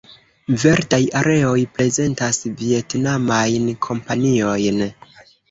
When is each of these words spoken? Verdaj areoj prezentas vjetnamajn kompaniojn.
Verdaj 0.61 0.99
areoj 1.19 1.59
prezentas 1.75 2.41
vjetnamajn 2.63 3.71
kompaniojn. 3.89 4.83